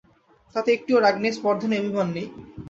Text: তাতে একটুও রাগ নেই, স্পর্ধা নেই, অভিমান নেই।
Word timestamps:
তাতে 0.55 0.69
একটুও 0.73 0.99
রাগ 0.99 1.15
নেই, 1.19 1.33
স্পর্ধা 1.37 1.67
নেই, 1.69 1.79
অভিমান 1.81 2.07
নেই। 2.15 2.27